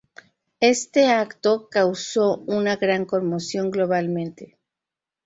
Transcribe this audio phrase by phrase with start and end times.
[0.73, 4.57] Este acto causo una gran conmoción globalmente.